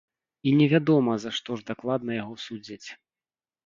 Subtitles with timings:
[0.51, 2.85] І невядома, за што ж дакладна яго судзяць.